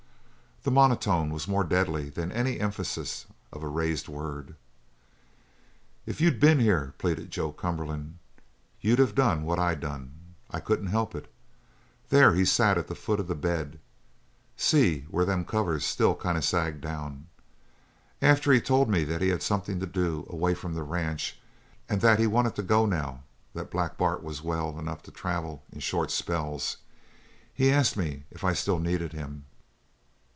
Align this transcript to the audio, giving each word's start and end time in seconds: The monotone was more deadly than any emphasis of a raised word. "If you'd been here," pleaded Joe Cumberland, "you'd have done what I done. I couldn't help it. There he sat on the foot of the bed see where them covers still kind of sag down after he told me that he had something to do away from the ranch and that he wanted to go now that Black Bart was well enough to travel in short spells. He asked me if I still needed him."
The 0.63 0.69
monotone 0.69 1.31
was 1.33 1.47
more 1.47 1.63
deadly 1.63 2.11
than 2.11 2.31
any 2.31 2.59
emphasis 2.59 3.25
of 3.51 3.63
a 3.63 3.67
raised 3.67 4.07
word. 4.07 4.53
"If 6.05 6.21
you'd 6.21 6.39
been 6.39 6.59
here," 6.59 6.93
pleaded 6.99 7.31
Joe 7.31 7.51
Cumberland, 7.51 8.19
"you'd 8.79 8.99
have 8.99 9.15
done 9.15 9.41
what 9.41 9.57
I 9.57 9.73
done. 9.73 10.13
I 10.51 10.59
couldn't 10.59 10.85
help 10.93 11.15
it. 11.15 11.33
There 12.09 12.35
he 12.35 12.45
sat 12.45 12.77
on 12.77 12.85
the 12.87 12.93
foot 12.93 13.19
of 13.19 13.25
the 13.25 13.33
bed 13.33 13.79
see 14.55 15.05
where 15.09 15.25
them 15.25 15.45
covers 15.45 15.83
still 15.83 16.13
kind 16.13 16.37
of 16.37 16.45
sag 16.45 16.79
down 16.79 17.25
after 18.21 18.51
he 18.53 18.61
told 18.61 18.87
me 18.87 19.03
that 19.05 19.23
he 19.23 19.29
had 19.29 19.41
something 19.41 19.79
to 19.79 19.87
do 19.87 20.27
away 20.29 20.53
from 20.53 20.75
the 20.75 20.83
ranch 20.83 21.41
and 21.89 22.01
that 22.01 22.19
he 22.19 22.27
wanted 22.27 22.53
to 22.57 22.61
go 22.61 22.85
now 22.85 23.23
that 23.55 23.71
Black 23.71 23.97
Bart 23.97 24.21
was 24.21 24.43
well 24.43 24.77
enough 24.77 25.01
to 25.01 25.11
travel 25.11 25.63
in 25.71 25.79
short 25.79 26.11
spells. 26.11 26.77
He 27.51 27.71
asked 27.71 27.97
me 27.97 28.25
if 28.29 28.43
I 28.43 28.53
still 28.53 28.77
needed 28.77 29.11
him." 29.13 29.45